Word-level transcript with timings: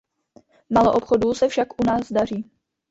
Maloobchodu 0.69 1.33
se 1.33 1.47
však 1.49 1.81
u 1.81 1.85
nás 1.87 2.11
daří. 2.11 2.51